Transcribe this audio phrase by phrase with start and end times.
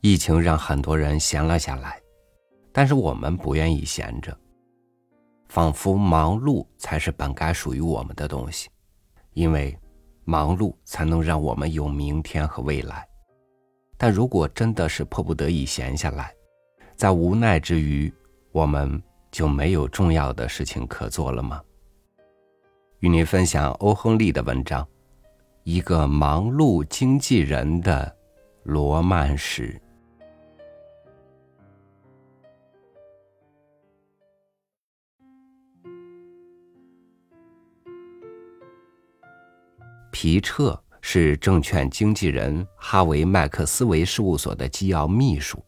[0.00, 2.00] 疫情让很多人闲了下来，
[2.72, 4.36] 但是我们不愿意闲着，
[5.48, 8.68] 仿佛忙碌才是本该属于我们的东西，
[9.32, 9.76] 因为
[10.24, 13.06] 忙碌才能让我们有明天和未来。
[13.96, 16.32] 但如果真的是迫不得已闲下来，
[16.94, 18.12] 在无奈之余，
[18.52, 21.60] 我们就没有重要的事情可做了吗？
[23.00, 24.84] 与您分享欧亨利的文章
[25.64, 28.14] 《一个忙碌经纪人的
[28.62, 29.80] 罗曼史》。
[40.18, 45.62] 皮彻是证券经纪人哈维·麦克斯韦事务所的机要秘书。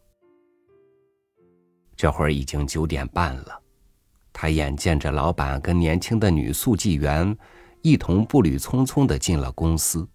[1.95, 3.61] 这会儿已经九点半了，
[4.33, 7.37] 他眼见着老板跟年轻的女速记员
[7.83, 10.09] 一同步履匆匆的进了公司。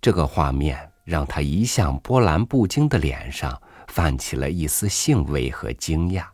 [0.00, 6.24] 这个画面让他一向波澜不惊的脸上泛起了一丝兴味和惊讶。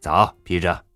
[0.00, 0.87] 早，皮着。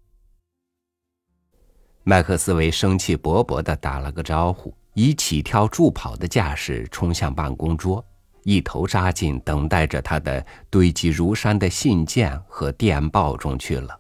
[2.05, 8.05] 麦克斯韦生气勃勃地打了个招呼，以起跳助跑的架势冲向办公桌，
[8.43, 13.97] 一头扎进等待着他的堆积如山的信件和电报中去了。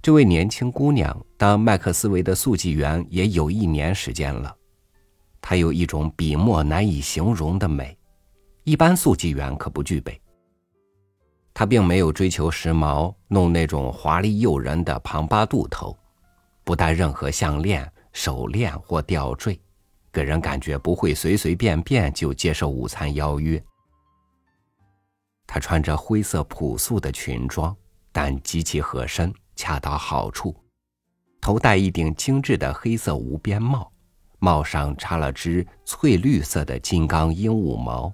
[0.00, 4.56] 这位年轻姑娘当麦克斯韦的速记员也有一年时间了，
[5.42, 7.94] 她有一种笔墨难以形容的美，
[8.64, 10.18] 一般速记员可不具备。
[11.52, 15.96] 他并没有追求时髦，弄那种华丽诱人的庞巴肚头，
[16.64, 19.60] 不戴任何项链、手链或吊坠，
[20.12, 23.62] 给人感觉不会随随便便就接受午餐邀约。
[25.46, 27.76] 他穿着灰色朴素的裙装，
[28.12, 30.54] 但极其合身，恰到好处。
[31.40, 33.90] 头戴一顶精致的黑色无边帽，
[34.38, 38.10] 帽上插了只翠绿色的金刚鹦鹉毛。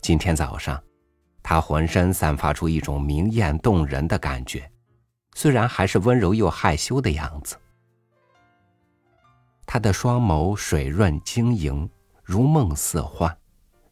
[0.00, 0.82] 今天早上。
[1.42, 4.70] 他浑身散发出一种明艳动人的感觉，
[5.34, 7.56] 虽然还是温柔又害羞的样子。
[9.66, 11.88] 他的双眸水润晶莹，
[12.22, 13.34] 如梦似幻，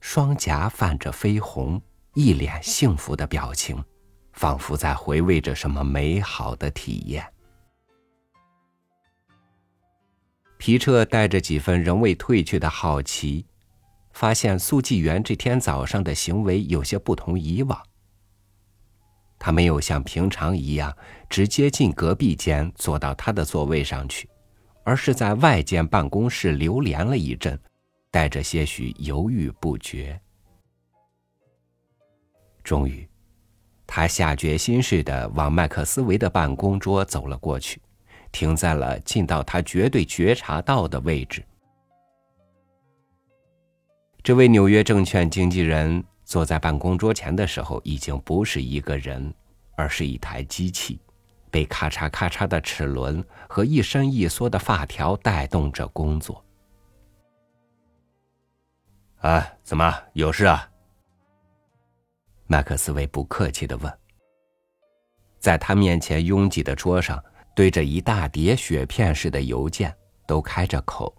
[0.00, 1.81] 双颊泛着绯红，
[2.15, 3.82] 一脸幸福的表情，
[4.32, 7.27] 仿佛在回味着什么美好的体验。
[10.59, 13.47] 皮彻带着几分仍未褪去的好奇。
[14.12, 17.81] 发现速记员这天早上的行为有些不同以往。
[19.38, 20.94] 他没有像平常一样
[21.28, 24.28] 直接进隔壁间坐到他的座位上去，
[24.84, 27.59] 而是在外间办公室流连了一阵，
[28.10, 30.20] 带着些许犹豫不决。
[32.62, 33.09] 终于，
[33.87, 37.81] 他下决心似的往麦克斯韦的办公桌走了过去，
[38.31, 41.43] 停在了近到他绝对觉察到的位置。
[44.22, 49.32] 这位纽约证券经纪人坐在办公桌前的时候，已经不是一个人，
[49.76, 51.00] 而是一台机器，
[51.50, 56.44] 被咔嚓咔嚓的齿轮和一伸一缩的发条带动着工作。
[59.20, 60.70] 啊，怎么有事啊？
[62.47, 63.98] 麦克斯韦不客气的问。
[65.38, 67.22] 在他面前拥挤的桌上
[67.56, 69.94] 堆着一大叠雪片似的邮件，
[70.26, 71.14] 都开着口。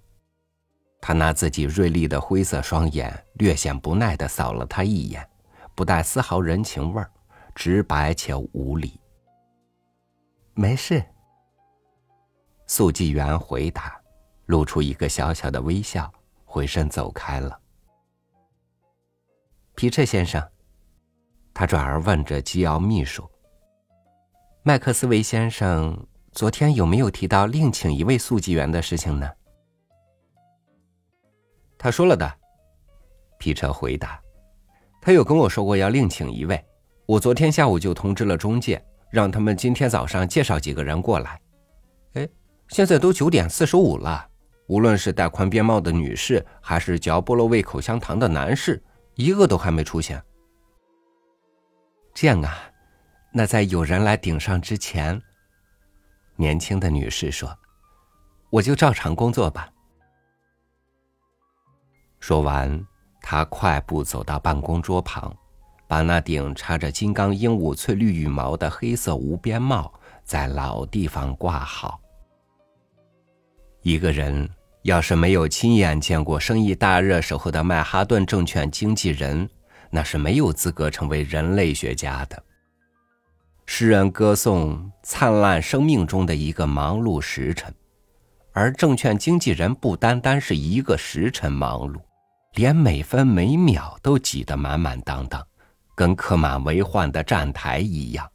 [1.01, 5.27] 他拿自己锐利的灰色双眼，略显不耐的扫了他一眼，
[5.73, 7.11] 不带丝毫人情味儿，
[7.55, 8.99] 直白且无礼。
[10.53, 11.03] 没事。
[12.67, 13.99] 速记员回答，
[14.45, 16.09] 露出一个小小的微笑，
[16.45, 17.59] 回身走开了。
[19.73, 20.47] 皮彻先生，
[21.51, 23.27] 他转而问着机要秘书
[24.61, 29.27] ：“麦克斯韦先生昨天有没有提到另请一位速记员的事情呢？”
[31.81, 32.31] 他说了的，
[33.39, 34.21] 皮车回答
[35.01, 36.63] ：“他有跟我说过要另请一位，
[37.07, 41.41] 我昨天下午就通知了中介，让他们今天早上介绍几个人过来。
[42.13, 42.29] 哎，
[42.67, 44.29] 现在都九点四十五了，
[44.67, 48.79] 无论是戴宽边帽的女士，还是嚼菠萝味口香糖的男士，
[49.15, 50.21] 一个都还没出现。
[52.13, 52.55] 这样啊，
[53.33, 55.19] 那在有人来顶上之前，
[56.35, 57.57] 年轻的女士说，
[58.51, 59.67] 我就照常工作吧。”
[62.21, 62.81] 说完，
[63.19, 65.35] 他快步走到办公桌旁，
[65.87, 69.91] 把那顶插着金刚鹦鹉翠绿羽毛的黑色无边帽
[70.23, 71.99] 在老地方挂好。
[73.81, 74.47] 一个人
[74.83, 79.49] 要是没有亲眼见过生意大热时候的曼哈顿证券经纪人，
[79.89, 82.41] 那是没有资格成为人类学家的。
[83.65, 87.73] 诗人歌颂灿烂生命中的一个忙碌时辰，
[88.53, 91.99] 而证券经纪人不单单是一个时辰忙碌，
[92.55, 95.45] 连每分每秒都挤得满满当当，
[95.95, 98.29] 跟客满为患的站台一样。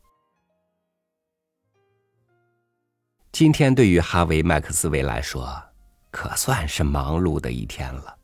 [3.30, 5.62] 今天对于哈维·麦克斯韦来说，
[6.10, 8.16] 可算是忙碌的一天了。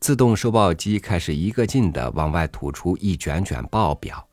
[0.00, 4.26] 自动收报机开始一个劲的往外吐出一卷卷报表，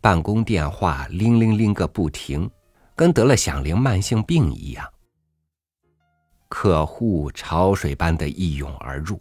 [0.00, 2.48] 办公电话铃铃铃个不停，
[2.94, 4.88] 跟得了响铃慢性病一样。
[6.48, 9.20] 客户潮水般的一涌而入，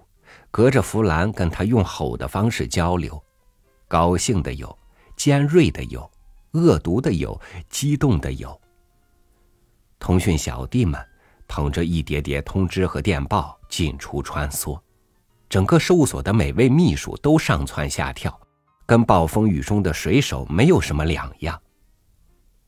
[0.52, 3.22] 隔着扶栏跟他用吼的方式交流，
[3.88, 4.78] 高兴的有，
[5.16, 6.12] 尖锐的有，
[6.52, 7.40] 恶毒的有，
[7.70, 8.60] 激动的有。
[9.98, 11.00] 通讯小弟们
[11.48, 14.78] 捧着一叠叠通知和电报进出穿梭，
[15.48, 18.38] 整个事务所的每位秘书都上蹿下跳，
[18.86, 21.62] 跟暴风雨中的水手没有什么两样。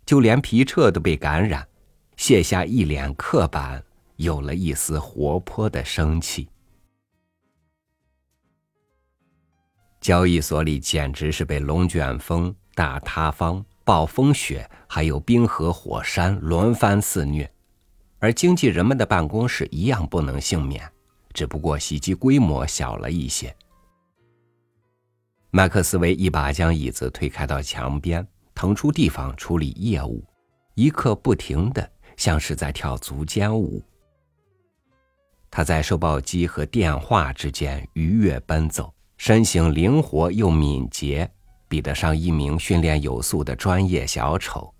[0.06, 1.68] 就连皮彻都被感染，
[2.16, 3.84] 卸下一脸刻板，
[4.16, 6.48] 有了一丝活泼的生气。
[10.04, 13.64] 交易所里简直是被龙卷风、大塌方。
[13.86, 17.50] 暴风雪还有冰河火山轮番肆虐，
[18.20, 20.90] 而经纪人们的办公室一样不能幸免，
[21.34, 23.54] 只不过袭击规模小了一些。
[25.52, 28.26] 麦克斯韦一把将椅子推开到墙边，
[28.56, 30.24] 腾出地方处理业务，
[30.76, 33.84] 一刻不停的像是在跳足尖舞。
[35.52, 38.94] 他在收报机和电话之间愉悦奔走，
[39.26, 41.32] 身形灵活又敏捷。
[41.70, 44.72] 比得上一名训练有素的专业小丑。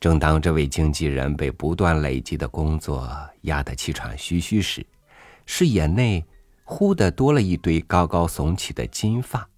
[0.00, 3.08] 正当这位经纪人被不断累积的工作
[3.42, 4.84] 压得气喘吁吁时，
[5.46, 6.22] 视野内
[6.64, 9.48] 忽的多了一堆高高耸起的金发，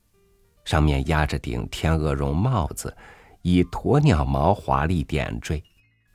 [0.66, 2.94] 上面压着顶天鹅绒帽子，
[3.40, 5.64] 以鸵鸟毛华丽点缀，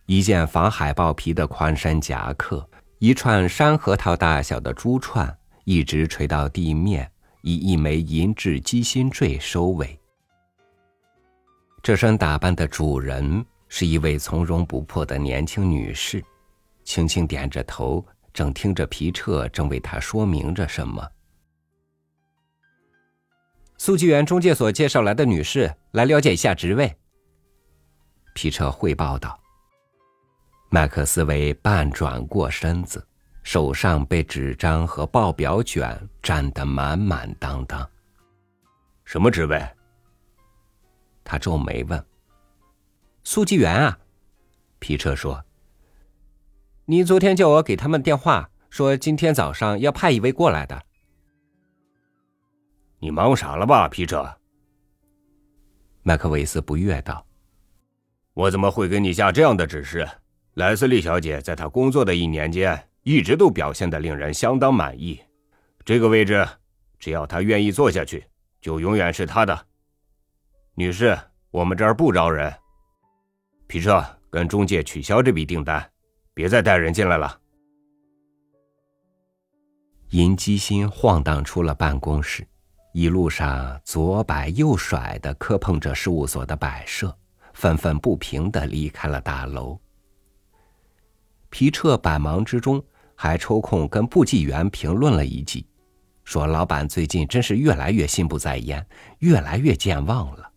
[0.05, 2.69] 一件仿海豹皮的宽身夹克，
[2.99, 5.35] 一串山核桃大小的珠串
[5.69, 7.09] 一直垂到地面。
[7.41, 9.97] 以一枚银质鸡心坠收尾。
[11.81, 16.21] 这身打扮的主人是一位从容不迫的年轻女士，
[16.83, 21.01] 轻轻点着头，正听着皮彻正为她说明着什么。
[23.77, 26.93] 速记员中介所介绍来的女士来了解一下职位。
[28.35, 29.39] 皮彻汇报道。
[30.69, 33.08] 麦克斯韦半转过身子。
[33.51, 37.89] 手上被纸张和报表卷占得满满当当。
[39.03, 39.59] 什么职位？
[41.23, 42.05] 他皱眉问。
[43.23, 43.97] 速记员啊，
[44.77, 45.43] 皮彻说。
[46.85, 50.79] 你昨天叫我给他们电话，说今天早上要派一位过来的。
[52.99, 54.31] 你忙傻了吧，皮彻？
[56.03, 57.25] 麦克维斯不悦道。
[58.35, 60.07] 我怎么会给你下这样的指示？
[60.53, 62.85] 莱斯利小姐在她工作的一年间。
[63.09, 65.19] 一直都表现的令人相当满意，
[65.83, 66.47] 这个位置，
[66.99, 68.23] 只要他愿意坐下去，
[68.61, 69.65] 就永远是他的。
[70.75, 71.17] 女士，
[71.49, 72.53] 我们这儿不招人。
[73.65, 75.83] 皮彻，跟中介取消这笔订单，
[76.35, 77.35] 别再带人进来了。
[80.09, 82.47] 银鸡心晃荡出了办公室，
[82.93, 87.17] 一路上左摆右甩的磕碰着事务所的摆设，
[87.55, 89.79] 愤愤不平的离开了大楼。
[91.49, 92.79] 皮彻百忙之中
[93.21, 95.67] 还抽空跟部记员评论了一记，
[96.23, 100.49] 说：“老板最近真是越来越心不在焉，越来越健忘了。”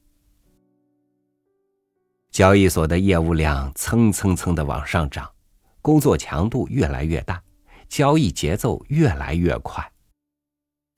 [2.30, 5.28] 交易所的业务量蹭蹭蹭的往上涨，
[5.80, 7.42] 工作强度越来越大，
[7.88, 9.84] 交易节奏越来越快。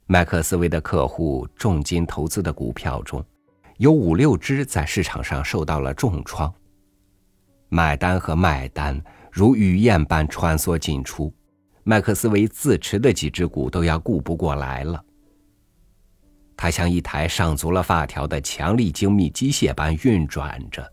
[0.04, 3.24] 麦克斯韦的客户重金投资的股票中，
[3.78, 6.52] 有五六只在市场上受到了重创，
[7.70, 9.02] 买单和卖单。
[9.32, 11.32] 如雨燕般穿梭进出，
[11.84, 15.04] 麦克斯韦自持的几只股都要顾不过来了。
[16.56, 20.90] 他像一台上足了发条的强力精密机械般运转着，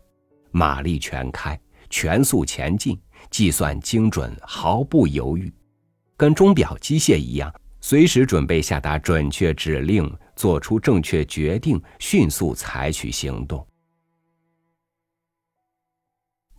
[0.50, 1.58] 马力全开，
[1.88, 5.52] 全速前进，计算精准，毫不犹豫，
[6.16, 13.66] 跟钟表机械一样，随时准备下达准确指令，做出正确决定，迅速采取行动。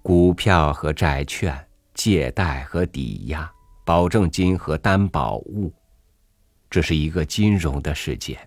[0.01, 1.67] 股票和债券。
[1.95, 3.53] 借贷和抵押、
[3.85, 5.73] 保证金和担保物，
[6.69, 8.39] 这是一个金融的世界，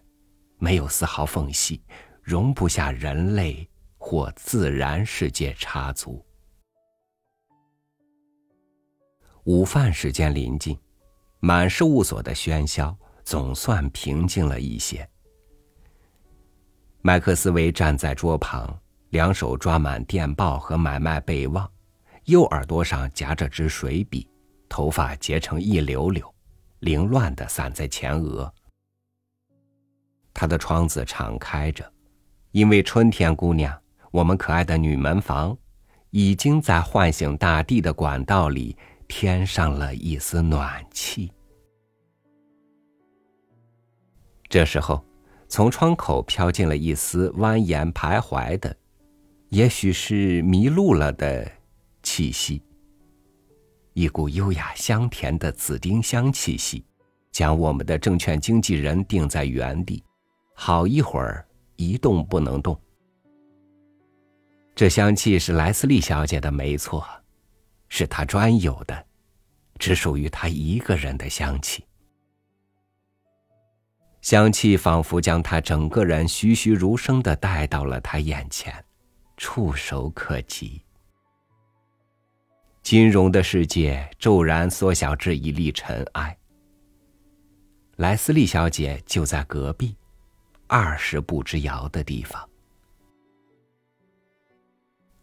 [0.59, 1.83] 没有丝毫缝隙，
[2.23, 6.25] 容不下人类或自然世界插足。
[9.45, 10.77] 午饭时间临近，
[11.39, 15.09] 满事务所的喧嚣总算平静了一些。
[17.03, 18.77] 麦克斯韦站在桌旁，
[19.11, 21.71] 两手抓满电报和买卖备忘。
[22.25, 24.29] 右耳朵上夹着支水笔，
[24.69, 26.23] 头发结成一绺绺，
[26.81, 28.53] 凌乱的散在前额。
[30.35, 31.91] 她的窗子敞开着，
[32.53, 33.77] 因为春天姑娘，
[34.11, 35.57] 我们可爱的女门房，
[36.11, 38.77] 已经在唤醒大地的管道里
[39.09, 41.33] 添上了一丝暖气。
[44.49, 45.05] 这时候，
[45.49, 48.77] 从窗口飘进了一丝蜿蜒徘徊的，
[49.49, 51.51] 也许是迷路了的
[52.03, 52.63] 气息。
[53.97, 56.85] 一股优雅香甜的紫丁香气息，
[57.33, 60.05] 将我们的证券经纪人定在原地，
[60.55, 62.79] 好一会儿一动不能动。
[64.75, 67.07] 这香气是莱斯利小姐的，没错，
[67.89, 69.07] 是她专有的，
[69.79, 71.83] 只属于她一个人的香气。
[74.21, 78.75] 香气仿佛将他整个人栩栩如生的带到了他眼前，
[79.39, 80.83] 触手可及。
[82.87, 86.39] 金融的世界骤然缩小至一粒尘埃。
[87.97, 89.97] 莱斯利小姐就在隔壁，
[90.69, 92.49] 二十步之遥的地方。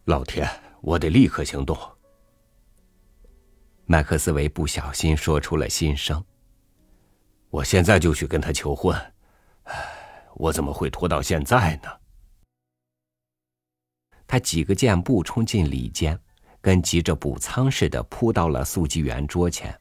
[0.04, 0.46] 老天，
[0.82, 1.74] 我得立刻行动！
[3.86, 6.22] 麦克斯韦不小心说出了心声。
[7.48, 8.94] 我现在就去跟他求婚，
[10.34, 11.88] 我怎么会拖到现在呢？
[14.26, 16.20] 他几个箭步冲进里间，
[16.64, 19.78] 跟急着补仓似的扑到了速记员桌前。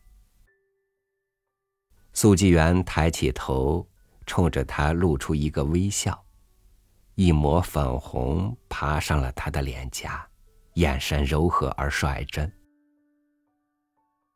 [2.11, 3.87] 速记员抬起头，
[4.25, 6.21] 冲着他露出一个微笑，
[7.15, 10.27] 一抹粉红爬上了他的脸颊，
[10.73, 12.51] 眼神柔和而率真。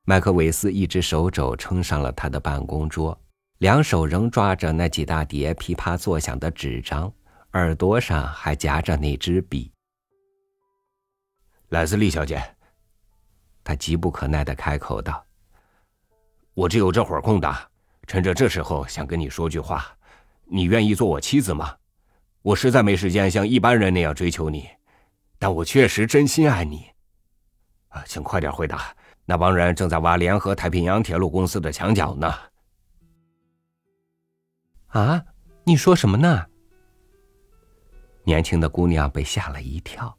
[0.05, 3.19] 麦克韦斯一只手肘撑上了他的办公桌。
[3.57, 7.11] 两手仍抓着那几大叠噼啪作响的纸张，
[7.51, 9.69] 耳朵上还夹着那支笔。
[11.69, 12.41] 莱斯利小姐，
[13.63, 15.23] 他急不可耐的开口道
[16.55, 17.55] ：“我只有这会儿空档，
[18.07, 19.85] 趁着这时候想跟你说句话，
[20.45, 21.75] 你愿意做我妻子吗？
[22.41, 24.69] 我实在没时间像一般人那样追求你，
[25.37, 26.89] 但我确实真心爱你。
[27.89, 28.95] 啊，请快点回答！
[29.25, 32.33] 那帮人正在挖联合太平洋铁路公司的墙角呢。”
[34.87, 35.21] 啊！
[35.65, 36.45] 你说什么呢？
[38.23, 40.17] 年轻的姑娘被吓了一跳，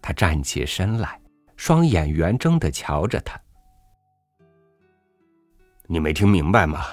[0.00, 1.20] 她站起身来，
[1.56, 3.40] 双眼圆睁的瞧着他。
[5.86, 6.84] 你没听明白吗？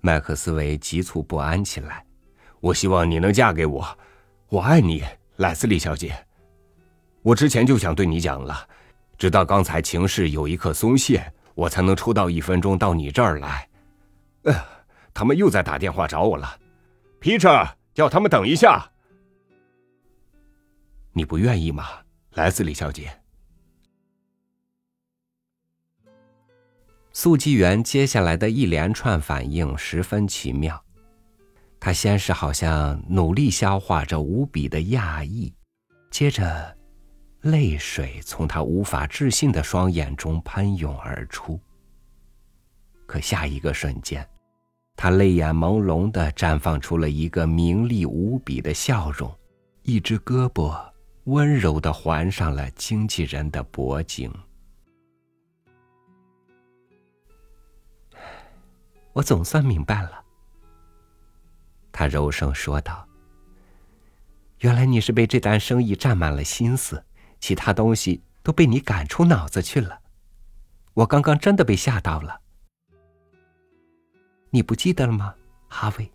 [0.00, 2.04] 麦克斯韦急促不安起来。
[2.60, 3.98] 我希望你能嫁给我，
[4.48, 5.04] 我爱你，
[5.36, 6.14] 莱斯利小姐。
[7.22, 8.68] 我之前就想对你讲了，
[9.16, 13.68] 直到刚才情势有一刻松懈，我才能抽到一分钟到你这儿来。
[14.42, 14.54] 呃。
[15.14, 16.58] 他们又在打电话找我了
[17.20, 18.90] ，Peter，叫他们等一下。
[21.12, 21.84] 你不愿意吗，
[22.34, 23.12] 莱斯利小姐？
[27.12, 30.82] 速记员接下来的一连串反应十分奇妙，
[31.78, 35.54] 他先是好像努力消化着无比的讶异，
[36.10, 36.74] 接着，
[37.42, 41.60] 泪水从他无法置信的双眼中喷涌而出。
[43.06, 44.26] 可下一个瞬间。
[44.94, 49.34] 他泪眼朦胧的绽放出了一个明丽无比的笑容，
[49.82, 50.91] 一只胳膊
[51.24, 54.32] 温柔的环上了经纪人的脖颈。
[59.12, 60.24] 我总算明白了，
[61.92, 63.06] 他柔声说道
[64.60, 67.04] ：“原来你是被这单生意占满了心思，
[67.38, 70.00] 其他东西都被你赶出脑子去了。
[70.94, 72.40] 我刚刚真的被吓到了。”
[74.50, 75.34] 你不记得了吗，
[75.68, 76.10] 哈维？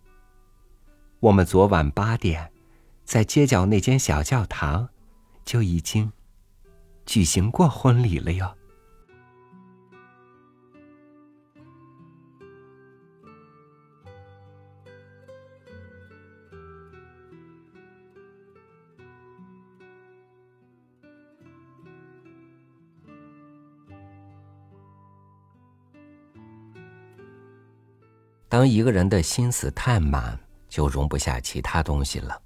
[1.20, 2.52] 我们昨晚八点，
[3.04, 4.88] 在街角那间小教堂，
[5.48, 6.12] 就已经
[7.06, 8.54] 举行过婚礼了哟。
[28.50, 30.38] 当一个人的心思太满，
[30.68, 32.38] 就容不下其他东西了。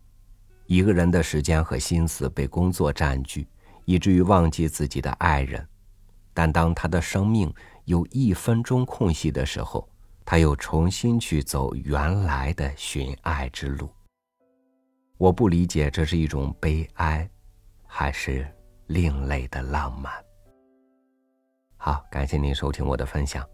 [0.66, 3.46] 一个人的时间和心思被工作占据，
[3.84, 5.66] 以至于忘记自己的爱人。
[6.34, 7.52] 但当他的生命
[7.84, 9.88] 有一分钟空隙的时候，
[10.24, 13.90] 他又重新去走原来的寻爱之路。
[15.18, 17.28] 我不理解这是一种悲哀，
[17.86, 18.46] 还是
[18.86, 20.12] 另类的浪漫。
[21.76, 23.46] 好，感谢您收听我的分享，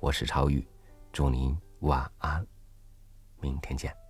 [0.00, 0.66] 我是超宇，
[1.12, 1.56] 祝您。
[1.80, 2.46] 晚安，
[3.42, 4.03] 明天见。